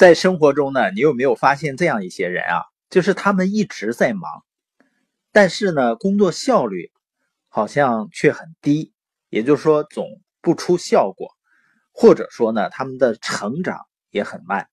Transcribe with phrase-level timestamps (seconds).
[0.00, 2.64] 在生活中呢，你有没有发现这样一些人啊？
[2.88, 4.46] 就是他们一直在忙，
[5.30, 6.90] 但是呢，工作效率
[7.50, 8.94] 好像却很低，
[9.28, 10.06] 也就是说总
[10.40, 11.28] 不出效果，
[11.92, 14.70] 或者说呢，他们的成长也很慢。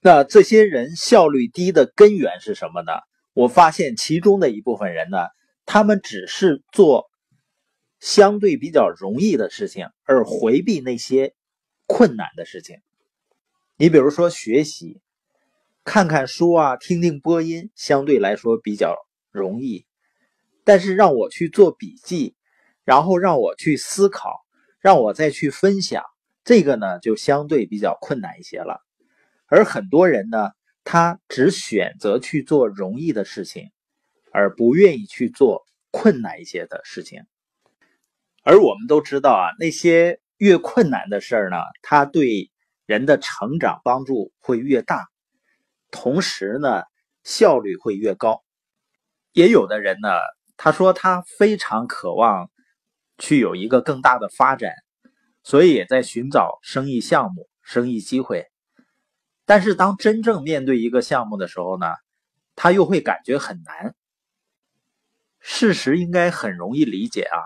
[0.00, 2.92] 那这些人效率低的根源是什么呢？
[3.34, 5.26] 我发现其中的一部分人呢，
[5.66, 7.10] 他们只是做
[8.00, 11.34] 相对比较容易的事情，而回避那些
[11.84, 12.78] 困难的事情。
[13.80, 15.00] 你比如说学习，
[15.84, 18.96] 看看书啊，听听播音，相对来说比较
[19.30, 19.86] 容易。
[20.64, 22.34] 但是让我去做笔记，
[22.82, 24.44] 然后让我去思考，
[24.80, 26.02] 让我再去分享，
[26.42, 28.80] 这个呢就相对比较困难一些了。
[29.46, 30.50] 而很多人呢，
[30.82, 33.70] 他只选择去做容易的事情，
[34.32, 37.22] 而不愿意去做困难一些的事情。
[38.42, 42.50] 而我们都知道啊，那些越困难的事儿呢，他对。
[42.88, 45.08] 人的成长帮助会越大，
[45.90, 46.84] 同时呢，
[47.22, 48.42] 效率会越高。
[49.32, 50.08] 也有的人呢，
[50.56, 52.50] 他说他非常渴望
[53.18, 54.72] 去有一个更大的发展，
[55.42, 58.46] 所以也在寻找生意项目、生意机会。
[59.44, 61.88] 但是当真正面对一个项目的时候呢，
[62.56, 63.94] 他又会感觉很难。
[65.40, 67.36] 事实应该很容易理解啊，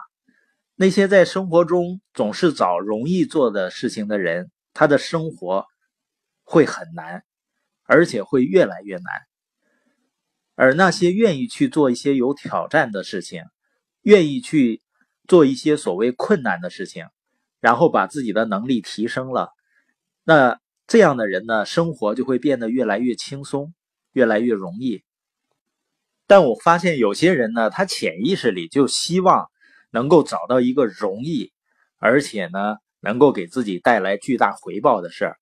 [0.77, 4.52] 那些在生活中总是找容易做的事情的人。
[4.75, 5.67] 他的生活
[6.45, 7.25] 会很难，
[7.84, 9.05] 而且会越来越难。
[10.55, 13.45] 而那些愿意去做一些有挑战的事情，
[14.03, 14.83] 愿意去
[15.27, 17.06] 做一些所谓困难的事情，
[17.61, 19.50] 然后把自己的能力提升了，
[20.25, 23.73] 那这样的人呢，生活就会变得越来越轻松，
[24.12, 25.03] 越来越容易。
[26.27, 29.50] 但我发现有些人呢，他潜意识里就希望
[29.91, 31.53] 能够找到一个容易，
[31.98, 32.77] 而且呢。
[33.03, 35.36] 能够给自己带来巨大回报的事儿，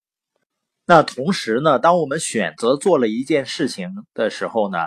[0.87, 4.79] 那同时呢，当我们选择做了一件事情的时候呢，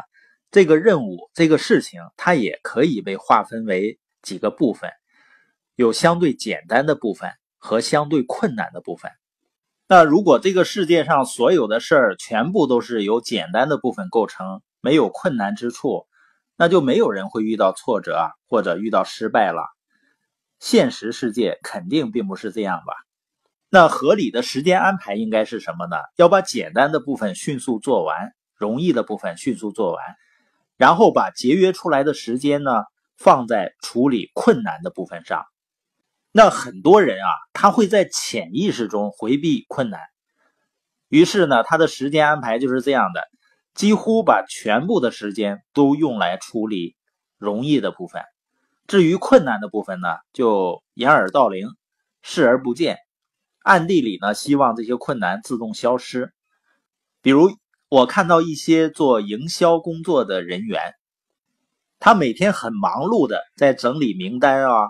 [0.49, 4.89] 这个任务、这个事情，它也可以被划分为几个部分，
[5.75, 9.11] 有相对简单的部分和相对困难的部分。
[9.87, 16.07] 那如果这个世界上所有的事儿全部都是由简单的部分构成，没有困难之处，
[16.57, 19.61] 那就没有人会遇到挫折，或者遇到失败了。
[20.63, 22.93] 现实世界肯定并不是这样吧？
[23.69, 25.97] 那合理的时间安排应该是什么呢？
[26.15, 30.01] 要把简单的部分迅速做完，容易的部分迅速做完，
[30.77, 32.85] 然后把节约出来的时间呢
[33.17, 35.43] 放在处理困难的部分上。
[36.31, 39.99] 那很多人啊，他会在潜意识中回避困难，
[41.09, 43.21] 于是呢，他的时间安排就是这样的，
[43.75, 46.95] 几乎把全部的时间都用来处理
[47.37, 48.23] 容易的部分。
[48.87, 51.67] 至于困难的部分呢，就掩耳盗铃，
[52.21, 52.97] 视而不见，
[53.61, 56.33] 暗地里呢，希望这些困难自动消失。
[57.21, 57.57] 比如，
[57.89, 60.93] 我看到一些做营销工作的人员，
[61.99, 64.89] 他每天很忙碌的在整理名单啊，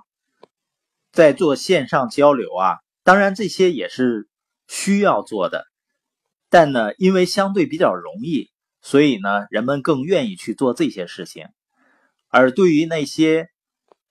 [1.12, 4.28] 在做线上交流啊，当然这些也是
[4.68, 5.68] 需要做的，
[6.50, 8.50] 但呢，因为相对比较容易，
[8.82, 11.48] 所以呢，人们更愿意去做这些事情。
[12.30, 13.50] 而对于那些，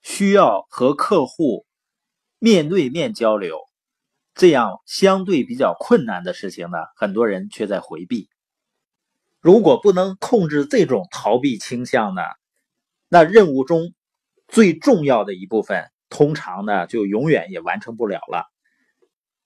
[0.03, 1.65] 需要和客户
[2.39, 3.59] 面对面交流，
[4.35, 8.29] 这样相对比较困难的事情呢，很多人却在回避。
[9.41, 12.23] 如果不能控制这种逃避倾向呢，
[13.09, 13.95] 那任务中
[14.49, 18.47] 最重要的一部分，通常呢就永远也完成不了了。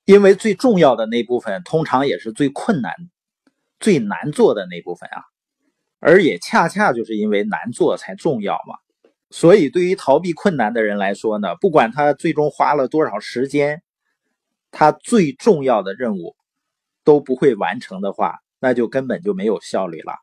[0.04, 2.94] 因为最重要的那部分，通常也是最困难、
[3.80, 5.24] 最难做的那部分啊，
[5.98, 8.76] 而也恰恰就是因为难做才重要嘛。
[9.30, 13.82] 所以，对于逃避困难的人来说呢，不管他最终花了多少时间，
[14.70, 16.36] 他最重要的任务
[17.02, 20.14] 都不会完成的话，那就根本就没有效率了。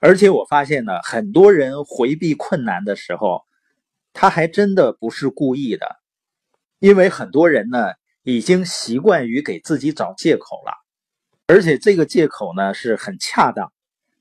[0.00, 3.42] 而且我发现呢，很多人回避困难的时候，
[4.12, 5.96] 他还真的不是故意的，
[6.78, 10.72] 因为很多人呢已经习惯于给自己找借口了，
[11.46, 13.72] 而且这个借口呢是很恰当、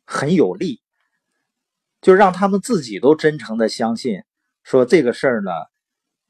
[0.05, 0.81] 很有利。
[2.07, 4.21] 就让他们自己都真诚的相信，
[4.63, 5.51] 说这个事儿呢，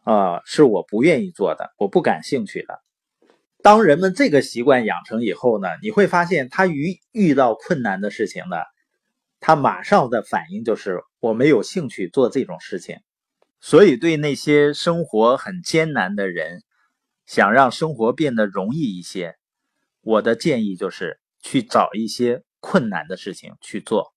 [0.05, 2.81] 啊，是我不愿意做的，我不感兴趣的。
[3.61, 8.57] 当人们这个习惯养成以后呢，你会发现他遇遇到困难的事情呢，
[9.39, 12.97] 他马上的反应就是我没有兴趣做这种事情。
[13.61, 16.63] 所以，对那些生活很艰难的人，
[17.27, 19.35] 想让生活变得容易一些，
[20.01, 24.16] 我的建议就是去找一些困难的事情去做。